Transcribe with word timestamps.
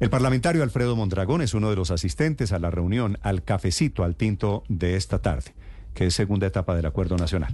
El 0.00 0.10
parlamentario 0.10 0.62
Alfredo 0.62 0.94
Mondragón 0.94 1.42
es 1.42 1.54
uno 1.54 1.70
de 1.70 1.76
los 1.76 1.90
asistentes 1.90 2.52
a 2.52 2.60
la 2.60 2.70
reunión, 2.70 3.18
al 3.20 3.42
cafecito, 3.42 4.04
al 4.04 4.14
tinto 4.14 4.62
de 4.68 4.94
esta 4.94 5.18
tarde, 5.18 5.54
que 5.92 6.06
es 6.06 6.14
segunda 6.14 6.46
etapa 6.46 6.76
del 6.76 6.86
Acuerdo 6.86 7.16
Nacional. 7.16 7.52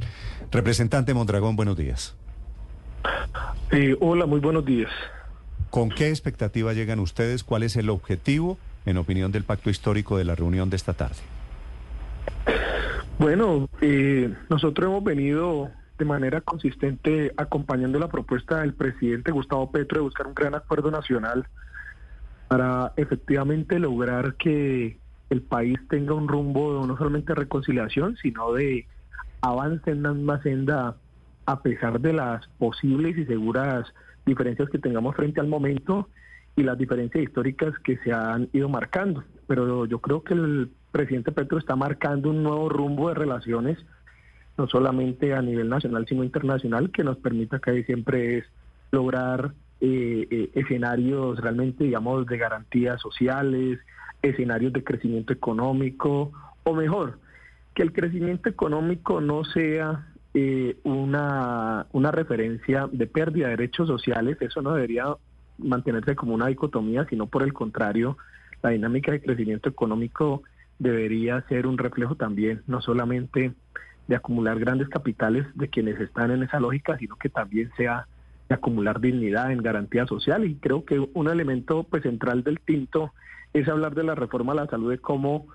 Representante 0.51 1.15
Mondragón, 1.15 1.57
buenos 1.57 1.75
días. 1.75 2.15
Eh, 3.71 3.97
hola, 3.99 4.27
muy 4.27 4.41
buenos 4.41 4.63
días. 4.67 4.91
¿Con 5.71 5.89
qué 5.89 6.11
expectativa 6.11 6.75
llegan 6.75 7.01
ustedes? 7.01 7.45
¿Cuál 7.45 7.63
es 7.63 7.77
el 7.77 7.89
objetivo, 7.89 8.59
en 8.85 8.99
opinión 8.99 9.33
del 9.33 9.45
pacto 9.45 9.71
histórico, 9.71 10.19
de 10.19 10.25
la 10.25 10.35
reunión 10.35 10.69
de 10.69 10.77
esta 10.77 10.93
tarde? 10.93 11.23
Bueno, 13.19 13.71
eh, 13.81 14.35
nosotros 14.51 14.91
hemos 14.91 15.03
venido 15.03 15.71
de 15.97 16.05
manera 16.05 16.43
consistente 16.43 17.33
acompañando 17.39 17.99
la 17.99 18.09
propuesta 18.09 18.61
del 18.61 18.75
presidente 18.75 19.33
Gustavo 19.33 19.71
Petro 19.71 20.01
de 20.01 20.03
buscar 20.03 20.27
un 20.27 20.35
gran 20.35 20.55
acuerdo 20.55 20.91
nacional 20.91 21.47
para 22.49 22.93
efectivamente 22.97 23.79
lograr 23.79 24.35
que 24.35 24.99
el 25.31 25.43
país 25.43 25.79
tenga 25.89 26.15
un 26.15 26.29
rumbo 26.29 26.87
no 26.87 26.97
solamente 26.97 27.33
de 27.33 27.41
reconciliación, 27.41 28.17
sino 28.17 28.53
de 28.53 28.87
avance 29.41 29.91
en 29.91 29.99
una 29.99 30.15
misma 30.15 30.43
senda 30.43 30.97
a 31.47 31.63
pesar 31.63 32.01
de 32.01 32.13
las 32.13 32.47
posibles 32.59 33.17
y 33.19 33.27
seguras 33.27 33.87
diferencias 34.25 34.71
que 34.71 34.79
tengamos 34.79 35.15
frente 35.17 35.41
al 35.41 35.49
momento 35.49 36.09
y 36.57 36.63
las 36.63 36.79
diferencias 36.79 37.25
históricas 37.25 37.75
que 37.81 37.99
se 37.99 38.13
han 38.13 38.49
ido 38.53 38.69
marcando. 38.69 39.25
Pero 39.47 39.87
yo 39.87 39.99
creo 39.99 40.23
que 40.23 40.35
el 40.35 40.71
presidente 40.93 41.33
Petro 41.33 41.59
está 41.59 41.77
marcando 41.77 42.31
un 42.31 42.43
nuevo 42.43 42.69
rumbo 42.69 43.09
de 43.09 43.15
relaciones, 43.15 43.79
no 44.57 44.69
solamente 44.69 45.35
a 45.35 45.43
nivel 45.43 45.69
nacional, 45.69 46.07
sino 46.09 46.25
internacional, 46.25 46.91
que 46.91 47.05
nos 47.05 47.19
permita 47.19 47.59
que 47.59 47.83
siempre 47.85 48.39
es 48.39 48.45
lograr 48.93 49.53
eh, 49.87 50.27
eh, 50.31 50.51
escenarios 50.55 51.39
realmente, 51.43 51.85
digamos, 51.85 52.25
de 52.27 52.39
garantías 52.39 52.99
sociales, 53.03 53.79
escenarios 54.23 54.73
de 54.73 54.83
crecimiento 54.83 55.35
económico, 55.35 56.33
o 56.63 56.73
mejor, 56.73 57.19
que 57.75 57.83
el 57.83 57.93
crecimiento 57.93 58.49
económico 58.49 59.21
no 59.21 59.45
sea 59.45 60.07
eh, 60.33 60.79
una, 60.85 61.87
una 61.93 62.11
referencia 62.11 62.89
de 62.91 63.07
pérdida 63.07 63.49
de 63.49 63.57
derechos 63.59 63.87
sociales, 63.87 64.39
eso 64.41 64.63
no 64.63 64.73
debería 64.73 65.17
mantenerse 65.59 66.17
como 66.17 66.33
una 66.33 66.47
dicotomía, 66.47 67.05
sino 67.11 67.27
por 67.27 67.43
el 67.43 67.53
contrario, 67.53 68.17
la 68.63 68.71
dinámica 68.71 69.13
de 69.13 69.21
crecimiento 69.21 69.69
económico 69.69 70.45
debería 70.79 71.43
ser 71.43 71.67
un 71.67 71.77
reflejo 71.77 72.15
también, 72.15 72.63
no 72.67 72.81
solamente 72.81 73.53
de 74.09 74.17
acumular 74.17 74.59
grandes 74.59 74.89
capitales 74.89 75.47
de 75.55 75.69
quienes 75.69 76.01
están 76.01 76.31
en 76.31 76.43
esa 76.43 76.59
lógica, 76.59 76.97
sino 76.97 77.17
que 77.17 77.29
también 77.29 77.71
sea 77.77 78.07
de 78.49 78.55
acumular 78.55 79.01
dignidad 79.01 79.53
en 79.53 79.63
garantía 79.63 80.07
social. 80.07 80.45
Y 80.45 80.57
creo 80.57 80.85
que 80.85 80.99
un 81.13 81.29
elemento 81.29 81.85
pues 81.85 82.03
central 82.03 82.43
del 82.43 82.61
tinto 82.61 83.13
es 83.53 83.69
hablar 83.69 83.95
de 83.95 84.05
la 84.05 84.15
reforma 84.15 84.53
a 84.53 84.57
la 84.57 84.67
salud, 84.67 84.91
de 84.91 84.99
cómo 84.99 85.47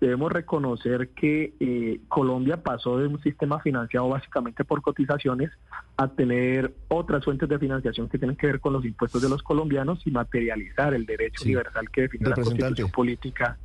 debemos 0.00 0.30
reconocer 0.30 1.08
que 1.08 1.54
eh, 1.58 2.00
Colombia 2.08 2.62
pasó 2.62 2.98
de 2.98 3.08
un 3.08 3.20
sistema 3.22 3.58
financiado 3.60 4.08
básicamente 4.08 4.64
por 4.64 4.80
cotizaciones 4.80 5.50
a 5.96 6.08
tener 6.08 6.72
otras 6.88 7.24
fuentes 7.24 7.48
de 7.48 7.58
financiación 7.58 8.08
que 8.08 8.18
tienen 8.18 8.36
que 8.36 8.46
ver 8.46 8.60
con 8.60 8.72
los 8.72 8.84
impuestos 8.84 9.22
de 9.22 9.28
los 9.28 9.42
colombianos 9.42 10.00
y 10.06 10.12
materializar 10.12 10.94
el 10.94 11.04
derecho 11.04 11.44
universal 11.44 11.90
que 11.90 12.02
define 12.02 12.28
la 12.28 12.36
constitución 12.36 12.90
política 12.90 13.58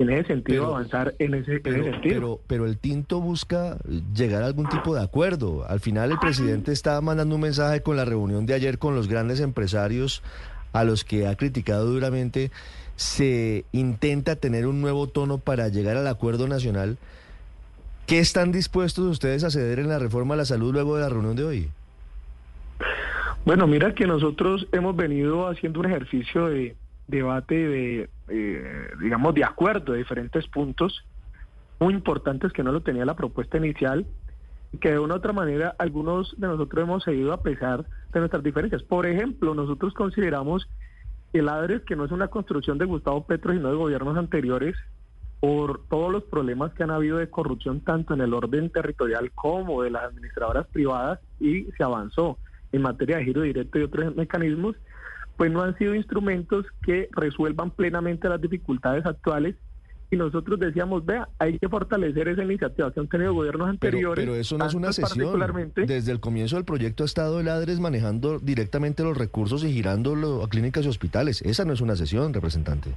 en 0.00 0.10
ese 0.10 0.28
sentido 0.28 0.66
avanzar 0.66 1.14
en 1.18 1.34
ese, 1.34 1.60
sentido. 1.60 1.92
Pero, 2.02 2.40
pero 2.46 2.64
el 2.64 2.78
tinto 2.78 3.20
busca 3.20 3.76
llegar 4.14 4.42
a 4.42 4.46
algún 4.46 4.66
tipo 4.66 4.94
de 4.94 5.02
acuerdo. 5.02 5.66
Al 5.68 5.80
final 5.80 6.10
el 6.10 6.18
presidente 6.18 6.72
está 6.72 6.98
mandando 7.02 7.34
un 7.34 7.42
mensaje 7.42 7.82
con 7.82 7.96
la 7.96 8.06
reunión 8.06 8.46
de 8.46 8.54
ayer 8.54 8.78
con 8.78 8.94
los 8.94 9.08
grandes 9.08 9.40
empresarios 9.40 10.22
a 10.72 10.84
los 10.84 11.04
que 11.04 11.26
ha 11.26 11.36
criticado 11.36 11.84
duramente. 11.84 12.50
Se 12.96 13.66
intenta 13.72 14.36
tener 14.36 14.66
un 14.66 14.80
nuevo 14.80 15.06
tono 15.06 15.36
para 15.36 15.68
llegar 15.68 15.98
al 15.98 16.06
acuerdo 16.06 16.48
nacional. 16.48 16.96
¿Qué 18.06 18.20
están 18.20 18.52
dispuestos 18.52 19.04
ustedes 19.04 19.44
a 19.44 19.50
ceder 19.50 19.80
en 19.80 19.88
la 19.88 19.98
reforma 19.98 20.32
a 20.32 20.38
la 20.38 20.46
salud 20.46 20.72
luego 20.72 20.96
de 20.96 21.02
la 21.02 21.10
reunión 21.10 21.36
de 21.36 21.44
hoy? 21.44 21.68
Bueno, 23.44 23.66
mira 23.66 23.94
que 23.94 24.06
nosotros 24.06 24.66
hemos 24.72 24.96
venido 24.96 25.46
haciendo 25.46 25.80
un 25.80 25.86
ejercicio 25.86 26.46
de 26.46 26.74
debate 27.10 27.54
de, 27.54 28.10
eh, 28.28 28.90
digamos, 29.00 29.34
de 29.34 29.44
acuerdo 29.44 29.92
de 29.92 29.98
diferentes 29.98 30.46
puntos 30.48 31.04
muy 31.78 31.94
importantes 31.94 32.52
que 32.52 32.62
no 32.62 32.72
lo 32.72 32.82
tenía 32.82 33.04
la 33.04 33.16
propuesta 33.16 33.56
inicial 33.56 34.06
que 34.78 34.92
de 34.92 34.98
una 34.98 35.14
u 35.14 35.16
otra 35.16 35.32
manera 35.32 35.74
algunos 35.78 36.34
de 36.38 36.46
nosotros 36.46 36.84
hemos 36.84 37.02
seguido 37.02 37.32
a 37.32 37.42
pesar 37.42 37.86
de 38.12 38.20
nuestras 38.20 38.42
diferencias. 38.42 38.82
Por 38.82 39.06
ejemplo, 39.06 39.54
nosotros 39.54 39.94
consideramos 39.94 40.68
el 41.32 41.48
ADRES, 41.48 41.82
que 41.82 41.96
no 41.96 42.04
es 42.04 42.12
una 42.12 42.28
construcción 42.28 42.78
de 42.78 42.84
Gustavo 42.84 43.26
Petro, 43.26 43.52
sino 43.52 43.68
de 43.68 43.76
gobiernos 43.76 44.16
anteriores, 44.16 44.76
por 45.40 45.86
todos 45.88 46.12
los 46.12 46.24
problemas 46.24 46.72
que 46.74 46.82
han 46.82 46.90
habido 46.90 47.16
de 47.16 47.30
corrupción 47.30 47.80
tanto 47.80 48.14
en 48.14 48.20
el 48.20 48.34
orden 48.34 48.68
territorial 48.70 49.32
como 49.32 49.82
de 49.82 49.90
las 49.90 50.04
administradoras 50.04 50.66
privadas 50.66 51.18
y 51.40 51.64
se 51.76 51.82
avanzó 51.82 52.38
en 52.72 52.82
materia 52.82 53.16
de 53.16 53.24
giro 53.24 53.42
directo 53.42 53.78
y 53.78 53.82
otros 53.82 54.14
mecanismos 54.14 54.76
pues 55.40 55.50
no 55.50 55.62
han 55.62 55.74
sido 55.78 55.94
instrumentos 55.94 56.66
que 56.82 57.08
resuelvan 57.12 57.70
plenamente 57.70 58.28
las 58.28 58.42
dificultades 58.42 59.06
actuales 59.06 59.56
y 60.10 60.16
nosotros 60.16 60.60
decíamos, 60.60 61.06
vea, 61.06 61.30
hay 61.38 61.58
que 61.58 61.66
fortalecer 61.66 62.28
esa 62.28 62.44
iniciativa 62.44 62.92
que 62.92 63.00
han 63.00 63.08
tenido 63.08 63.32
gobiernos 63.32 63.70
anteriores. 63.70 64.22
Pero, 64.22 64.36
eso 64.36 64.58
no 64.58 64.66
es 64.66 64.74
una 64.74 64.92
sesión. 64.92 65.40
Desde 65.76 66.12
el 66.12 66.20
comienzo 66.20 66.56
del 66.56 66.66
proyecto 66.66 67.04
ha 67.04 67.06
estado 67.06 67.40
el 67.40 67.48
ADRES 67.48 67.80
manejando 67.80 68.38
directamente 68.38 69.02
los 69.02 69.16
recursos 69.16 69.64
y 69.64 69.72
girándolo 69.72 70.44
a 70.44 70.48
clínicas 70.50 70.84
y 70.84 70.90
hospitales. 70.90 71.40
Esa 71.40 71.64
no 71.64 71.72
es 71.72 71.80
una 71.80 71.96
sesión, 71.96 72.34
representante. 72.34 72.90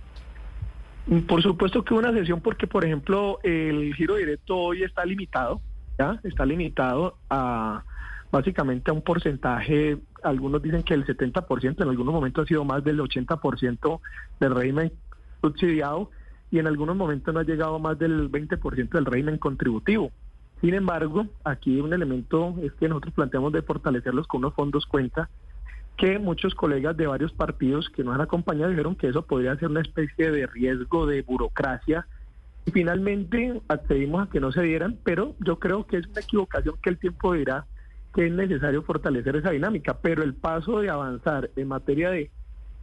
Por 1.30 1.42
supuesto 1.42 1.86
que 1.86 1.94
una 1.94 2.12
sesión 2.12 2.42
porque, 2.42 2.68
por 2.68 2.84
ejemplo, 2.84 3.40
el 3.44 3.96
giro 3.96 4.16
directo 4.16 4.58
hoy 4.58 4.84
está 4.84 5.06
limitado, 5.06 5.62
¿ya? 5.98 6.20
Está 6.26 6.46
limitado 6.46 7.16
a 7.30 7.86
básicamente 8.34 8.90
a 8.90 8.96
un 8.96 9.04
porcentaje, 9.04 10.00
algunos 10.24 10.60
dicen 10.64 10.82
que 10.82 10.96
el 10.96 11.06
70%, 11.06 11.84
en 11.84 11.88
algunos 11.88 12.16
momentos 12.16 12.44
ha 12.44 12.48
sido 12.48 12.66
más 12.66 12.84
del 12.84 13.00
80% 13.00 14.00
del 14.40 14.56
régimen 14.56 14.92
subsidiado 15.40 16.10
y 16.50 16.58
en 16.58 16.66
algunos 16.66 16.96
momentos 16.96 17.32
no 17.32 17.42
ha 17.42 17.44
llegado 17.44 17.76
a 17.76 17.80
más 17.80 18.00
del 18.00 18.32
20% 18.32 18.90
del 18.90 19.06
régimen 19.06 19.38
contributivo. 19.38 20.12
Sin 20.62 20.74
embargo, 20.74 21.28
aquí 21.44 21.80
un 21.80 21.94
elemento 21.94 22.56
es 22.64 22.74
que 22.74 22.90
nosotros 22.90 23.14
planteamos 23.14 23.54
de 23.54 23.62
fortalecerlos 23.62 24.26
con 24.26 24.40
unos 24.40 24.56
fondos 24.56 24.88
cuenta 24.88 25.30
que 25.96 26.18
muchos 26.18 26.56
colegas 26.56 26.98
de 26.98 27.06
varios 27.06 27.34
partidos 27.34 27.88
que 27.92 28.04
nos 28.04 28.16
han 28.16 28.22
acompañado 28.22 28.72
dijeron 28.72 28.96
que 28.96 29.10
eso 29.10 29.22
podría 29.28 29.56
ser 29.58 29.70
una 29.70 29.82
especie 29.82 30.32
de 30.32 30.48
riesgo 30.48 31.06
de 31.06 31.22
burocracia 31.22 32.08
y 32.66 32.72
finalmente 32.72 33.62
accedimos 33.68 34.26
a 34.26 34.32
que 34.32 34.40
no 34.40 34.52
se 34.52 34.64
dieran, 34.64 34.98
pero 35.04 35.36
yo 35.40 35.60
creo 35.60 35.86
que 35.86 35.98
es 35.98 36.08
una 36.08 36.22
equivocación 36.22 36.78
que 36.82 36.90
el 36.90 36.98
tiempo 36.98 37.34
dirá 37.34 37.68
que 38.14 38.28
es 38.28 38.32
necesario 38.32 38.84
fortalecer 38.84 39.36
esa 39.36 39.52
dinámica, 39.52 39.98
pero 40.02 40.24
el 40.24 40.34
paso 40.34 40.80
de 40.80 40.90
avanzar 40.90 41.50
en 41.56 41.68
materia 41.68 42.12
de 42.12 42.32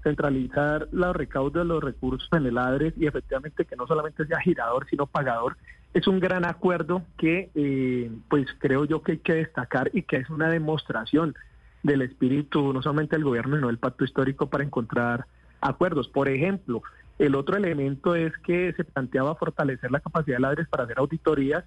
centralizar 0.03 0.89
los 0.93 1.15
recaudos 1.15 1.53
de 1.53 1.65
los 1.65 1.83
recursos 1.83 2.29
en 2.33 2.47
el 2.47 2.59
ADRES 2.59 2.95
y 2.97 3.07
efectivamente 3.07 3.65
que 3.65 3.77
no 3.77 3.87
solamente 3.87 4.27
sea 4.27 4.41
girador, 4.41 4.87
sino 4.89 5.07
pagador, 5.07 5.57
es 5.93 6.07
un 6.07 6.21
gran 6.21 6.45
acuerdo 6.45 7.03
que 7.19 7.51
eh, 7.55 8.11
pues 8.29 8.47
creo 8.59 8.85
yo 8.85 9.03
que 9.03 9.13
hay 9.13 9.19
que 9.19 9.35
destacar 9.35 9.91
y 9.93 10.03
que 10.03 10.17
es 10.17 10.31
una 10.31 10.49
demostración 10.49 11.35
del 11.83 12.03
espíritu 12.03 12.73
no 12.73 12.83
solamente 12.83 13.17
del 13.17 13.25
gobierno, 13.25 13.57
sino 13.57 13.69
del 13.69 13.79
pacto 13.79 14.05
histórico 14.05 14.49
para 14.49 14.65
encontrar 14.65 15.27
acuerdos. 15.61 16.09
Por 16.09 16.29
ejemplo, 16.29 16.83
el 17.19 17.35
otro 17.35 17.57
elemento 17.57 18.15
es 18.15 18.37
que 18.39 18.73
se 18.75 18.85
planteaba 18.85 19.35
fortalecer 19.35 19.91
la 19.91 20.01
capacidad 20.01 20.37
del 20.37 20.45
ADRES 20.47 20.69
para 20.69 20.85
hacer 20.85 20.99
auditorías 20.99 21.65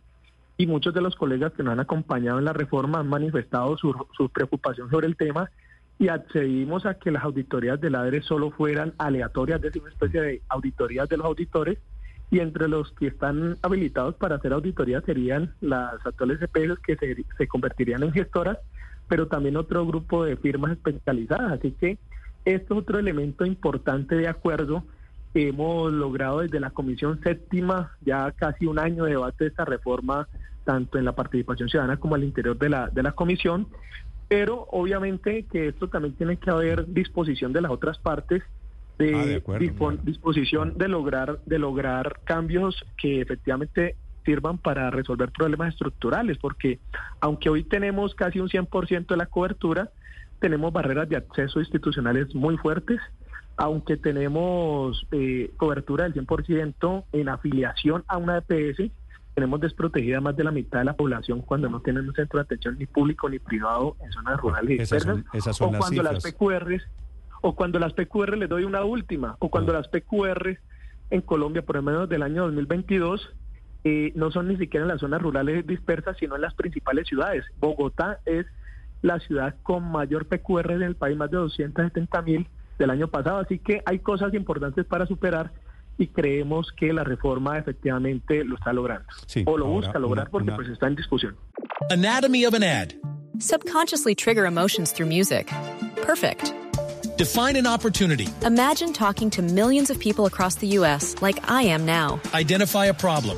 y 0.58 0.68
muchos 0.68 0.94
de 0.94 1.02
los 1.02 1.16
colegas 1.16 1.54
que 1.54 1.64
nos 1.64 1.74
han 1.74 1.80
acompañado 1.80 2.40
en 2.40 2.46
la 2.46 2.54
reforma 2.54 3.00
han 3.00 3.08
manifestado 3.08 3.78
su, 3.78 3.94
preocupación 4.32 4.90
sobre 4.90 5.08
el 5.08 5.16
tema 5.16 5.50
y 6.00 6.08
accedimos 6.08 6.86
a 6.86 6.96
que 6.96 7.12
las 7.12 7.24
auditorías 7.24 7.80
del 7.80 7.96
ADRE 7.96 8.22
solo 8.22 8.52
fueran 8.52 8.94
aleatorias, 8.98 9.58
es 9.58 9.64
decir, 9.64 9.82
una 9.82 9.92
especie 9.92 10.22
de 10.22 10.42
auditorías 10.50 11.10
de 11.10 11.18
los 11.18 11.26
auditores 11.26 11.78
y 12.32 12.40
entre 12.40 12.68
los 12.68 12.92
que 12.94 13.08
están 13.08 13.58
habilitados 13.62 14.16
para 14.16 14.36
hacer 14.36 14.54
auditorías 14.54 15.04
serían 15.06 15.54
las 15.62 15.94
actuales 16.06 16.42
EPS 16.42 16.80
que 16.80 16.96
se, 16.96 17.26
se 17.38 17.48
convertirían 17.48 18.04
en 18.04 18.12
gestoras, 18.12 18.58
pero 19.08 19.28
también 19.28 19.56
otro 19.56 19.86
grupo 19.86 20.26
de 20.26 20.36
firmas 20.38 20.72
especializadas. 20.72 21.54
Así 21.54 21.72
que 21.74 21.98
Este 22.46 22.74
es 22.74 22.80
otro 22.80 22.98
elemento 23.00 23.46
importante 23.46 24.16
de 24.16 24.28
acuerdo 24.28 24.84
hemos 25.34 25.92
logrado 25.92 26.40
desde 26.42 26.60
la 26.60 26.70
Comisión 26.72 27.20
Séptima, 27.24 27.94
ya 28.02 28.32
casi 28.32 28.66
un 28.66 28.80
año 28.80 29.06
de 29.06 29.12
debate 29.12 29.44
de 29.46 29.50
esta 29.50 29.66
reforma, 29.66 30.28
tanto 30.64 30.98
en 30.98 31.06
la 31.06 31.14
participación 31.16 31.70
ciudadana 31.70 31.98
como 31.98 32.16
al 32.16 32.24
interior 32.24 32.58
de 32.58 32.70
la, 32.70 32.90
de 32.90 33.04
la 33.04 33.12
Comisión, 33.14 33.68
pero 34.28 34.68
obviamente 34.72 35.46
que 35.52 35.68
esto 35.70 35.90
también 35.90 36.16
tiene 36.16 36.38
que 36.38 36.50
haber 36.50 36.86
disposición 36.88 37.52
de 37.54 37.62
las 37.62 37.72
otras 37.72 37.98
partes 38.00 38.44
de, 38.98 39.14
Ah, 39.16 39.26
de 39.26 39.36
acuerdo, 39.36 39.66
dispon- 39.66 39.96
claro. 39.96 40.02
disposición 40.04 40.74
de 40.78 40.88
lograr 40.88 41.40
de 41.46 41.60
lograr 41.60 42.20
cambios 42.24 42.76
que 42.98 43.22
efectivamente 43.22 43.98
sirvan 44.24 44.58
para 44.60 44.90
resolver 44.92 45.32
problemas 45.32 45.70
estructurales, 45.74 46.38
porque 46.38 46.80
aunque 47.20 47.50
hoy 47.50 47.64
tenemos 47.64 48.16
casi 48.16 48.40
un 48.40 48.48
100% 48.50 49.08
de 49.08 49.18
la 49.18 49.26
cobertura, 49.26 49.90
tenemos 50.40 50.72
barreras 50.72 51.10
de 51.10 51.18
acceso 51.18 51.60
institucionales 51.60 52.34
muy 52.34 52.56
fuertes, 52.58 53.00
aunque 53.58 53.98
tenemos 53.98 55.06
eh, 55.12 55.52
cobertura 55.58 56.06
del 56.06 56.14
100% 56.14 57.04
en 57.12 57.30
afiliación 57.30 58.04
a 58.08 58.18
una 58.18 58.38
EPS, 58.40 58.92
tenemos 59.36 59.60
desprotegida 59.62 60.22
más 60.22 60.36
de 60.36 60.44
la 60.44 60.52
mitad 60.52 60.80
de 60.80 60.86
la 60.86 60.94
población 60.96 61.42
cuando 61.42 61.70
no 61.70 61.80
tienen 61.82 62.08
un 62.08 62.14
centro 62.14 62.38
de 62.40 62.44
atención 62.44 62.78
ni 62.78 62.86
público 62.86 63.30
ni 63.30 63.40
privado 63.40 63.96
en 64.04 64.12
zonas 64.12 64.40
rurales 64.40 64.80
Esas 64.80 65.04
son- 65.04 65.16
dispersas, 65.18 65.36
esas 65.40 65.58
son 65.58 65.70
o 65.70 65.72
las 65.74 65.80
cuando 65.82 66.04
las. 66.04 66.24
PQRs 66.24 66.84
o 67.42 67.56
cuando 67.56 67.80
las 67.80 67.94
PQR 67.94 68.38
les 68.38 68.48
doy 68.48 68.64
una 68.64 68.84
última, 68.86 69.36
o 69.40 69.50
cuando 69.50 69.74
Ah. 69.74 69.78
las 69.80 69.88
PQR 69.90 70.60
en 71.10 71.22
Colombia, 71.22 71.62
por 71.64 71.76
lo 71.76 71.82
menos 71.82 72.08
del 72.08 72.24
año 72.24 72.44
2022, 72.44 73.30
eh, 73.84 74.14
no 74.16 74.32
son 74.32 74.48
ni 74.48 74.56
siquiera 74.58 74.86
en 74.86 74.88
las 74.90 75.02
zonas 75.02 75.22
rurales 75.22 75.68
dispersas, 75.68 76.16
sino 76.18 76.36
en 76.36 76.42
las 76.42 76.54
principales 76.54 77.06
ciudades. 77.08 77.44
Bogotá 77.60 78.20
es 78.26 78.46
la 79.02 79.20
ciudad 79.20 79.56
con 79.64 79.92
mayor 79.92 80.26
PQR 80.28 80.72
en 80.76 80.84
el 80.84 80.96
país, 80.96 81.18
más 81.18 81.30
de 81.32 81.38
270 81.38 82.22
mil 82.22 82.48
del 82.80 82.90
año 82.90 83.08
pasado. 83.08 83.38
Así 83.40 83.60
que 83.60 83.82
hay 83.86 84.00
cosas 84.00 84.34
importantes 84.34 84.86
para 84.86 85.06
superar 85.06 85.52
y 85.98 86.08
creemos 86.08 86.72
que 86.76 86.92
la 86.92 87.04
reforma 87.04 87.58
efectivamente 87.60 88.44
lo 88.44 88.56
está 88.56 88.74
logrando. 88.74 89.06
Sí, 89.28 89.44
o 89.46 89.58
lo 89.58 89.66
ahora, 89.66 89.88
busca 89.88 90.00
lograr 90.00 90.24
una- 90.26 90.32
porque 90.32 90.48
una- 90.50 90.56
pues 90.56 90.70
está 90.70 90.88
en 90.88 90.96
discusión. 90.96 91.36
Anatomy 91.92 92.46
of 92.46 92.54
an 92.54 92.64
ad. 92.64 92.90
Subconsciously 93.40 94.16
trigger 94.16 94.46
emotions 94.46 94.92
through 94.94 95.08
music. 95.10 95.52
Perfect. 96.06 96.52
Define 97.18 97.58
an 97.58 97.68
opportunity. 97.68 98.28
Imagine 98.46 98.92
talking 98.94 99.30
to 99.32 99.42
millions 99.44 99.90
of 99.92 100.00
people 100.00 100.26
across 100.26 100.56
the 100.56 100.68
U.S. 100.80 101.16
like 101.22 101.40
I 101.48 101.64
am 101.64 101.86
now. 101.86 102.20
Identify 102.34 102.86
a 102.88 102.94
problem. 102.94 103.38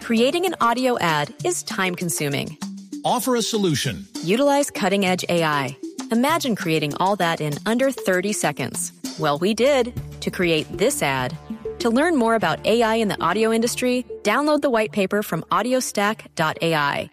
Creating 0.00 0.44
an 0.44 0.54
audio 0.60 0.98
ad 0.98 1.32
is 1.44 1.62
time 1.62 1.94
consuming. 1.94 2.58
Offer 3.04 3.36
a 3.36 3.42
solution. 3.42 4.06
Utilize 4.24 4.70
cutting 4.70 5.04
edge 5.04 5.24
AI. 5.28 5.76
Imagine 6.12 6.54
creating 6.54 6.92
all 7.00 7.16
that 7.16 7.40
in 7.40 7.54
under 7.64 7.90
30 7.90 8.34
seconds. 8.34 8.92
Well, 9.18 9.38
we 9.38 9.54
did 9.54 9.94
to 10.20 10.30
create 10.30 10.66
this 10.76 11.02
ad. 11.02 11.34
To 11.78 11.88
learn 11.88 12.16
more 12.16 12.34
about 12.34 12.58
AI 12.66 12.96
in 12.96 13.08
the 13.08 13.16
audio 13.18 13.50
industry, 13.50 14.04
download 14.22 14.60
the 14.60 14.68
white 14.68 14.92
paper 14.92 15.22
from 15.22 15.42
audiostack.ai. 15.50 17.10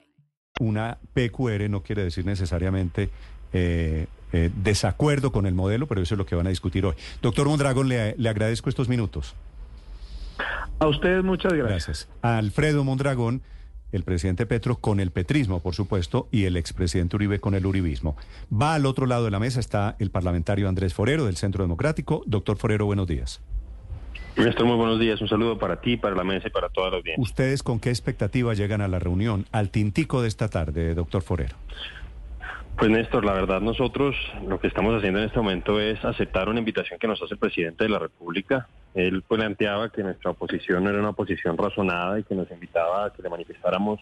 Una 0.59 0.97
PQR 1.15 1.69
no 1.69 1.81
quiere 1.81 2.03
decir 2.03 2.25
necesariamente 2.25 3.09
eh, 3.53 4.07
eh, 4.33 4.49
desacuerdo 4.53 5.31
con 5.31 5.45
el 5.45 5.53
modelo, 5.53 5.87
pero 5.87 6.01
eso 6.01 6.15
es 6.15 6.17
lo 6.17 6.25
que 6.25 6.35
van 6.35 6.47
a 6.47 6.49
discutir 6.49 6.85
hoy. 6.85 6.95
Doctor 7.21 7.47
Mondragón, 7.47 7.87
le, 7.87 8.15
le 8.17 8.27
agradezco 8.27 8.69
estos 8.69 8.89
minutos. 8.89 9.33
A 10.79 10.87
ustedes 10.87 11.23
muchas 11.23 11.53
gracias. 11.53 11.85
Gracias. 11.85 12.09
A 12.21 12.37
Alfredo 12.37 12.83
Mondragón, 12.83 13.43
el 13.91 14.03
presidente 14.03 14.45
Petro 14.45 14.77
con 14.77 14.99
el 14.99 15.11
petrismo, 15.11 15.61
por 15.61 15.75
supuesto, 15.75 16.27
y 16.31 16.45
el 16.45 16.57
expresidente 16.57 17.15
Uribe 17.15 17.39
con 17.39 17.55
el 17.55 17.65
uribismo. 17.65 18.15
Va 18.51 18.75
al 18.75 18.85
otro 18.85 19.05
lado 19.05 19.25
de 19.25 19.31
la 19.31 19.39
mesa, 19.39 19.59
está 19.59 19.95
el 19.99 20.11
parlamentario 20.11 20.69
Andrés 20.69 20.93
Forero 20.93 21.25
del 21.25 21.37
Centro 21.37 21.63
Democrático. 21.63 22.23
Doctor 22.25 22.57
Forero, 22.57 22.85
buenos 22.85 23.07
días. 23.07 23.41
Néstor, 24.37 24.65
muy 24.65 24.77
buenos 24.77 24.99
días. 24.99 25.19
Un 25.21 25.27
saludo 25.27 25.57
para 25.59 25.81
ti, 25.81 25.97
para 25.97 26.15
la 26.15 26.23
mesa 26.23 26.47
y 26.47 26.51
para 26.51 26.69
toda 26.69 26.91
la 26.91 26.97
audiencia. 26.97 27.21
¿Ustedes 27.21 27.61
con 27.61 27.79
qué 27.79 27.89
expectativa 27.89 28.53
llegan 28.53 28.81
a 28.81 28.87
la 28.87 28.99
reunión, 28.99 29.45
al 29.51 29.69
tintico 29.69 30.21
de 30.21 30.29
esta 30.29 30.47
tarde, 30.47 30.93
doctor 30.95 31.21
Forero? 31.21 31.55
Pues 32.79 32.91
Néstor, 32.91 33.25
la 33.25 33.33
verdad 33.33 33.59
nosotros 33.59 34.15
lo 34.47 34.57
que 34.57 34.67
estamos 34.67 34.95
haciendo 34.95 35.19
en 35.19 35.25
este 35.25 35.37
momento 35.37 35.81
es 35.81 36.03
aceptar 36.05 36.47
una 36.47 36.59
invitación 36.59 36.97
que 36.97 37.09
nos 37.09 37.21
hace 37.21 37.33
el 37.33 37.39
presidente 37.39 37.83
de 37.83 37.89
la 37.89 37.99
República. 37.99 38.69
Él 38.93 39.21
planteaba 39.21 39.89
que 39.89 40.01
nuestra 40.01 40.31
oposición 40.31 40.85
no 40.85 40.89
era 40.89 40.99
una 40.99 41.09
oposición 41.09 41.57
razonada 41.57 42.17
y 42.17 42.23
que 42.23 42.35
nos 42.35 42.49
invitaba 42.51 43.03
a 43.03 43.09
que 43.11 43.21
le 43.21 43.27
manifestáramos 43.27 43.99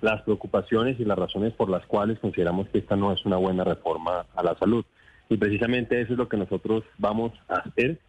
las 0.00 0.20
preocupaciones 0.22 0.98
y 0.98 1.04
las 1.04 1.16
razones 1.16 1.52
por 1.52 1.70
las 1.70 1.86
cuales 1.86 2.18
consideramos 2.18 2.68
que 2.70 2.78
esta 2.78 2.96
no 2.96 3.12
es 3.12 3.24
una 3.24 3.36
buena 3.36 3.62
reforma 3.62 4.26
a 4.34 4.42
la 4.42 4.56
salud. 4.56 4.84
Y 5.28 5.36
precisamente 5.36 6.00
eso 6.00 6.14
es 6.14 6.18
lo 6.18 6.28
que 6.28 6.38
nosotros 6.38 6.82
vamos 6.98 7.32
a 7.48 7.58
hacer. 7.58 8.00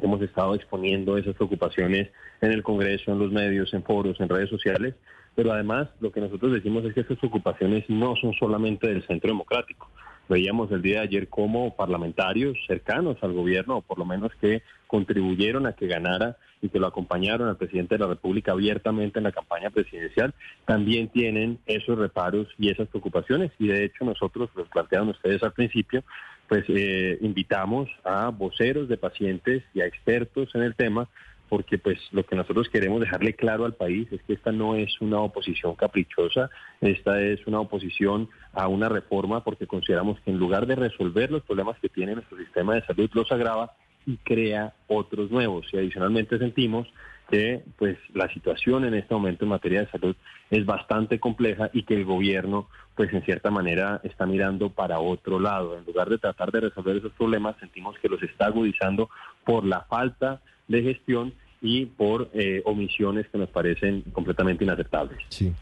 Hemos 0.00 0.22
estado 0.22 0.54
exponiendo 0.54 1.18
esas 1.18 1.34
preocupaciones 1.34 2.12
en 2.42 2.52
el 2.52 2.62
Congreso, 2.62 3.10
en 3.10 3.18
los 3.18 3.32
medios, 3.32 3.74
en 3.74 3.82
foros, 3.82 4.20
en 4.20 4.28
redes 4.28 4.50
sociales, 4.50 4.94
pero 5.38 5.52
además 5.52 5.88
lo 6.00 6.10
que 6.10 6.20
nosotros 6.20 6.52
decimos 6.52 6.84
es 6.84 6.92
que 6.92 7.02
estas 7.02 7.18
preocupaciones 7.18 7.84
no 7.88 8.16
son 8.16 8.34
solamente 8.34 8.88
del 8.88 9.06
Centro 9.06 9.30
Democrático. 9.30 9.88
Veíamos 10.28 10.72
el 10.72 10.82
día 10.82 10.96
de 10.96 11.04
ayer 11.04 11.28
cómo 11.28 11.76
parlamentarios 11.76 12.58
cercanos 12.66 13.18
al 13.22 13.34
gobierno, 13.34 13.76
o 13.76 13.82
por 13.82 14.00
lo 14.00 14.04
menos 14.04 14.32
que 14.40 14.62
contribuyeron 14.88 15.68
a 15.68 15.74
que 15.74 15.86
ganara 15.86 16.38
y 16.60 16.70
que 16.70 16.80
lo 16.80 16.88
acompañaron 16.88 17.46
al 17.46 17.56
presidente 17.56 17.94
de 17.94 18.00
la 18.00 18.08
República 18.08 18.50
abiertamente 18.50 19.20
en 19.20 19.24
la 19.26 19.30
campaña 19.30 19.70
presidencial, 19.70 20.34
también 20.64 21.06
tienen 21.06 21.60
esos 21.66 21.96
reparos 21.96 22.48
y 22.58 22.70
esas 22.70 22.88
preocupaciones. 22.88 23.52
Y 23.60 23.68
de 23.68 23.84
hecho 23.84 24.04
nosotros, 24.04 24.50
los 24.56 24.66
plantearon 24.70 25.10
ustedes 25.10 25.40
al 25.44 25.52
principio, 25.52 26.02
pues 26.48 26.64
eh, 26.66 27.16
invitamos 27.20 27.88
a 28.02 28.30
voceros 28.30 28.88
de 28.88 28.96
pacientes 28.96 29.62
y 29.72 29.82
a 29.82 29.86
expertos 29.86 30.52
en 30.56 30.62
el 30.62 30.74
tema 30.74 31.08
porque 31.48 31.78
pues 31.78 31.98
lo 32.12 32.24
que 32.24 32.36
nosotros 32.36 32.68
queremos 32.68 33.00
dejarle 33.00 33.34
claro 33.34 33.64
al 33.64 33.74
país 33.74 34.08
es 34.12 34.22
que 34.22 34.34
esta 34.34 34.52
no 34.52 34.76
es 34.76 35.00
una 35.00 35.20
oposición 35.20 35.74
caprichosa, 35.74 36.50
esta 36.80 37.20
es 37.20 37.46
una 37.46 37.60
oposición 37.60 38.28
a 38.52 38.68
una 38.68 38.88
reforma 38.88 39.42
porque 39.42 39.66
consideramos 39.66 40.20
que 40.20 40.30
en 40.30 40.38
lugar 40.38 40.66
de 40.66 40.76
resolver 40.76 41.30
los 41.30 41.42
problemas 41.42 41.78
que 41.80 41.88
tiene 41.88 42.14
nuestro 42.14 42.38
sistema 42.38 42.74
de 42.74 42.84
salud 42.86 43.10
los 43.12 43.30
agrava 43.32 43.72
y 44.06 44.16
crea 44.18 44.74
otros 44.86 45.30
nuevos 45.30 45.66
y 45.72 45.78
adicionalmente 45.78 46.38
sentimos 46.38 46.88
que 47.30 47.62
pues 47.76 47.98
la 48.14 48.28
situación 48.32 48.84
en 48.84 48.94
este 48.94 49.14
momento 49.14 49.44
en 49.44 49.50
materia 49.50 49.80
de 49.80 49.90
salud 49.90 50.16
es 50.50 50.64
bastante 50.64 51.20
compleja 51.20 51.70
y 51.72 51.82
que 51.82 51.94
el 51.94 52.04
gobierno 52.04 52.68
pues 52.94 53.12
en 53.12 53.22
cierta 53.22 53.50
manera 53.50 54.00
está 54.02 54.26
mirando 54.26 54.70
para 54.70 54.98
otro 54.98 55.38
lado. 55.38 55.78
En 55.78 55.84
lugar 55.84 56.08
de 56.08 56.18
tratar 56.18 56.50
de 56.50 56.60
resolver 56.60 56.96
esos 56.96 57.12
problemas, 57.12 57.56
sentimos 57.60 57.96
que 57.98 58.08
los 58.08 58.22
está 58.22 58.46
agudizando 58.46 59.10
por 59.44 59.64
la 59.64 59.82
falta 59.82 60.40
gestión 60.68 61.34
y 61.60 61.86
por 61.86 62.30
eh, 62.34 62.62
omisiones 62.64 63.26
que 63.32 63.38
nos 63.38 63.48
parecen 63.48 64.02
completamente 64.12 64.64
inaceptables. 64.64 65.18
Sí. 65.28 65.52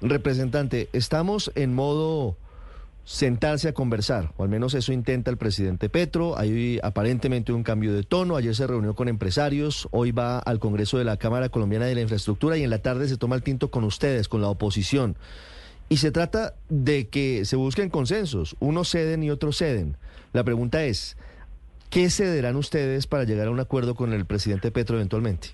Representante, 0.00 0.88
estamos 0.92 1.50
en 1.54 1.74
modo 1.74 2.36
sentarse 3.04 3.68
a 3.68 3.72
conversar, 3.72 4.32
o 4.36 4.42
al 4.42 4.50
menos 4.50 4.74
eso 4.74 4.92
intenta 4.92 5.30
el 5.30 5.38
presidente 5.38 5.88
Petro. 5.88 6.38
Hay 6.38 6.78
aparentemente 6.82 7.52
un 7.52 7.62
cambio 7.62 7.94
de 7.94 8.02
tono. 8.02 8.36
Ayer 8.36 8.54
se 8.54 8.66
reunió 8.66 8.94
con 8.94 9.08
empresarios, 9.08 9.88
hoy 9.92 10.12
va 10.12 10.38
al 10.38 10.58
Congreso 10.58 10.98
de 10.98 11.04
la 11.04 11.16
Cámara 11.16 11.48
Colombiana 11.48 11.86
de 11.86 11.94
la 11.94 12.02
Infraestructura 12.02 12.58
y 12.58 12.64
en 12.64 12.70
la 12.70 12.80
tarde 12.80 13.08
se 13.08 13.16
toma 13.16 13.34
el 13.34 13.42
tinto 13.42 13.70
con 13.70 13.84
ustedes, 13.84 14.28
con 14.28 14.42
la 14.42 14.48
oposición. 14.48 15.16
Y 15.88 15.96
se 15.96 16.10
trata 16.10 16.54
de 16.68 17.08
que 17.08 17.46
se 17.46 17.56
busquen 17.56 17.88
consensos. 17.88 18.56
Unos 18.60 18.90
ceden 18.90 19.22
y 19.22 19.30
otros 19.30 19.56
ceden. 19.56 19.96
La 20.34 20.44
pregunta 20.44 20.84
es, 20.84 21.16
¿qué 21.90 22.10
cederán 22.10 22.56
ustedes 22.56 23.06
para 23.06 23.24
llegar 23.24 23.48
a 23.48 23.50
un 23.50 23.60
acuerdo 23.60 23.94
con 23.94 24.12
el 24.12 24.26
presidente 24.26 24.70
Petro 24.70 24.96
eventualmente? 24.96 25.48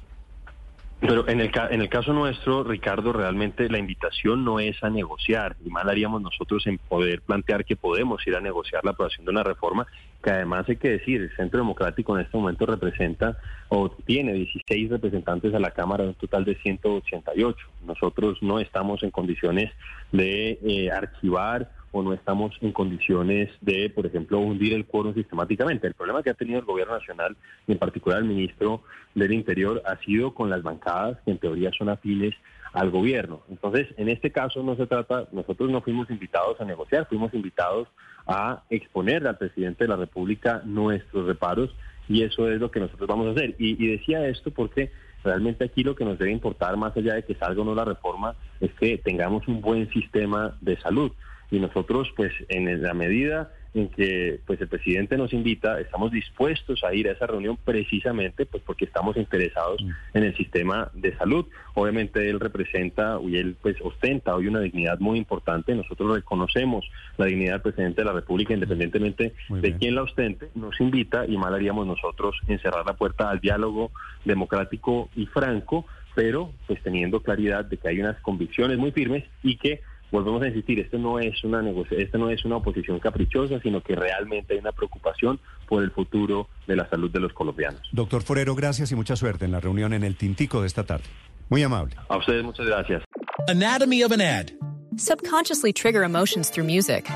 Pero 1.00 1.28
en 1.28 1.40
el, 1.40 1.50
en 1.70 1.82
el 1.82 1.88
caso 1.90 2.14
nuestro, 2.14 2.64
Ricardo, 2.64 3.12
realmente 3.12 3.68
la 3.68 3.78
invitación 3.78 4.42
no 4.42 4.58
es 4.58 4.82
a 4.82 4.88
negociar, 4.88 5.54
y 5.62 5.68
mal 5.68 5.90
haríamos 5.90 6.22
nosotros 6.22 6.66
en 6.66 6.78
poder 6.78 7.20
plantear 7.20 7.66
que 7.66 7.76
podemos 7.76 8.26
ir 8.26 8.34
a 8.34 8.40
negociar 8.40 8.82
la 8.84 8.92
aprobación 8.92 9.26
de 9.26 9.32
una 9.32 9.42
reforma, 9.42 9.86
que 10.22 10.30
además 10.30 10.66
hay 10.66 10.76
que 10.76 10.88
decir, 10.88 11.20
el 11.20 11.36
Centro 11.36 11.58
Democrático 11.58 12.16
en 12.16 12.24
este 12.24 12.38
momento 12.38 12.64
representa 12.64 13.36
o 13.68 13.90
tiene 13.90 14.32
16 14.32 14.90
representantes 14.90 15.52
a 15.52 15.58
la 15.58 15.72
Cámara, 15.72 16.04
un 16.04 16.14
total 16.14 16.46
de 16.46 16.54
188. 16.54 17.66
Nosotros 17.86 18.38
no 18.40 18.58
estamos 18.58 19.02
en 19.02 19.10
condiciones 19.10 19.70
de 20.10 20.58
eh, 20.64 20.90
archivar 20.90 21.70
o 21.94 22.02
no 22.02 22.12
estamos 22.12 22.52
en 22.60 22.72
condiciones 22.72 23.48
de, 23.60 23.88
por 23.88 24.04
ejemplo, 24.04 24.40
hundir 24.40 24.74
el 24.74 24.84
quórum 24.84 25.14
sistemáticamente. 25.14 25.86
El 25.86 25.94
problema 25.94 26.24
que 26.24 26.30
ha 26.30 26.34
tenido 26.34 26.58
el 26.58 26.64
gobierno 26.64 26.94
nacional, 26.94 27.36
y 27.68 27.72
en 27.72 27.78
particular 27.78 28.18
el 28.18 28.24
ministro 28.24 28.82
del 29.14 29.32
Interior, 29.32 29.80
ha 29.86 29.96
sido 29.98 30.34
con 30.34 30.50
las 30.50 30.64
bancadas 30.64 31.18
que 31.24 31.30
en 31.30 31.38
teoría 31.38 31.70
son 31.78 31.88
afines 31.88 32.34
al 32.72 32.90
gobierno. 32.90 33.42
Entonces, 33.48 33.86
en 33.96 34.08
este 34.08 34.32
caso 34.32 34.64
no 34.64 34.74
se 34.74 34.88
trata, 34.88 35.28
nosotros 35.30 35.70
no 35.70 35.82
fuimos 35.82 36.10
invitados 36.10 36.60
a 36.60 36.64
negociar, 36.64 37.06
fuimos 37.08 37.32
invitados 37.32 37.86
a 38.26 38.64
exponer 38.70 39.24
al 39.28 39.38
presidente 39.38 39.84
de 39.84 39.88
la 39.88 39.96
República 39.96 40.62
nuestros 40.64 41.26
reparos 41.26 41.70
y 42.08 42.24
eso 42.24 42.50
es 42.50 42.60
lo 42.60 42.72
que 42.72 42.80
nosotros 42.80 43.08
vamos 43.08 43.28
a 43.28 43.30
hacer. 43.30 43.54
Y, 43.60 43.82
y 43.82 43.92
decía 43.92 44.26
esto 44.26 44.50
porque 44.50 44.90
realmente 45.22 45.64
aquí 45.64 45.84
lo 45.84 45.94
que 45.94 46.04
nos 46.04 46.18
debe 46.18 46.32
importar, 46.32 46.76
más 46.76 46.96
allá 46.96 47.14
de 47.14 47.22
que 47.22 47.36
salga 47.36 47.62
o 47.62 47.64
no 47.64 47.76
la 47.76 47.84
reforma, 47.84 48.34
es 48.60 48.72
que 48.74 48.98
tengamos 48.98 49.46
un 49.46 49.60
buen 49.60 49.88
sistema 49.90 50.56
de 50.60 50.76
salud 50.80 51.12
y 51.50 51.58
nosotros 51.58 52.12
pues 52.16 52.32
en 52.48 52.82
la 52.82 52.94
medida 52.94 53.52
en 53.74 53.88
que 53.88 54.40
pues 54.46 54.60
el 54.60 54.68
presidente 54.68 55.16
nos 55.16 55.32
invita, 55.32 55.80
estamos 55.80 56.12
dispuestos 56.12 56.84
a 56.84 56.94
ir 56.94 57.08
a 57.08 57.12
esa 57.12 57.26
reunión 57.26 57.58
precisamente 57.62 58.46
pues 58.46 58.62
porque 58.64 58.84
estamos 58.84 59.16
interesados 59.16 59.82
mm. 59.82 60.16
en 60.16 60.24
el 60.24 60.36
sistema 60.36 60.90
de 60.94 61.16
salud. 61.16 61.46
Obviamente 61.74 62.30
él 62.30 62.38
representa 62.38 63.18
y 63.22 63.36
él 63.36 63.56
pues 63.60 63.76
ostenta 63.82 64.36
hoy 64.36 64.46
una 64.46 64.60
dignidad 64.60 65.00
muy 65.00 65.18
importante. 65.18 65.74
Nosotros 65.74 66.14
reconocemos 66.14 66.88
la 67.16 67.26
dignidad 67.26 67.54
del 67.54 67.62
presidente 67.62 68.02
de 68.02 68.04
la 68.04 68.12
República 68.12 68.54
independientemente 68.54 69.34
de 69.48 69.76
quién 69.76 69.96
la 69.96 70.02
ostente. 70.02 70.50
Nos 70.54 70.80
invita 70.80 71.26
y 71.26 71.36
mal 71.36 71.52
haríamos 71.52 71.86
nosotros 71.86 72.36
en 72.46 72.60
cerrar 72.60 72.86
la 72.86 72.94
puerta 72.94 73.28
al 73.28 73.40
diálogo 73.40 73.90
democrático 74.24 75.10
y 75.16 75.26
franco, 75.26 75.84
pero 76.14 76.52
pues 76.68 76.80
teniendo 76.84 77.20
claridad 77.20 77.64
de 77.64 77.76
que 77.76 77.88
hay 77.88 77.98
unas 77.98 78.20
convicciones 78.20 78.78
muy 78.78 78.92
firmes 78.92 79.24
y 79.42 79.56
que 79.56 79.80
volvemos 80.14 80.42
a 80.42 80.46
insistir, 80.46 80.78
esto 80.78 80.96
no 80.96 81.18
es 81.18 81.42
una 81.42 81.60
esto 81.90 82.18
no 82.18 82.30
es 82.30 82.44
una 82.44 82.56
oposición 82.56 83.00
caprichosa, 83.00 83.60
sino 83.60 83.82
que 83.82 83.96
realmente 83.96 84.54
hay 84.54 84.60
una 84.60 84.70
preocupación 84.70 85.40
por 85.68 85.82
el 85.82 85.90
futuro 85.90 86.48
de 86.68 86.76
la 86.76 86.88
salud 86.88 87.10
de 87.10 87.18
los 87.18 87.32
colombianos. 87.32 87.82
Doctor 87.90 88.22
Forero, 88.22 88.54
gracias 88.54 88.92
y 88.92 88.94
mucha 88.94 89.16
suerte 89.16 89.44
en 89.44 89.50
la 89.50 89.58
reunión 89.58 89.92
en 89.92 90.04
el 90.04 90.16
Tintico 90.16 90.60
de 90.60 90.68
esta 90.68 90.84
tarde. 90.84 91.04
Muy 91.50 91.64
amable. 91.64 91.96
A 92.08 92.16
ustedes 92.16 92.44
muchas 92.44 92.66
gracias. 92.66 93.02
Anatomy 93.48 94.04
of 94.04 94.12
an 94.12 94.20
ad. 94.20 94.52
Subconsciously 94.96 95.72
trigger 95.72 96.04
emotions 96.04 96.48
through 96.48 96.66
music. 96.66 97.06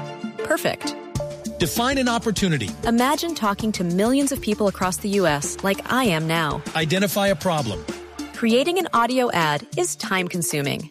Perfect. 0.45 0.97
Define 1.61 1.99
an 1.99 2.09
opportunity. 2.09 2.71
Imagine 2.85 3.35
talking 3.35 3.71
to 3.73 3.85
millions 3.85 4.33
of 4.33 4.41
people 4.41 4.67
across 4.67 4.99
the 4.99 5.21
U.S. 5.21 5.57
like 5.63 5.81
I 5.91 6.05
am 6.05 6.27
now. 6.27 6.61
Identify 6.75 7.29
a 7.29 7.37
problem. 7.37 7.79
Creating 8.35 8.79
an 8.79 8.89
audio 8.93 9.31
ad 9.31 9.65
is 9.77 9.97
time 9.97 10.27
consuming. 10.27 10.91